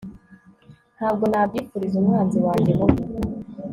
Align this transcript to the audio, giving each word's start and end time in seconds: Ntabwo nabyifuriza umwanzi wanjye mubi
Ntabwo 0.97 1.23
nabyifuriza 1.31 1.95
umwanzi 2.01 2.37
wanjye 2.45 2.71
mubi 2.79 3.03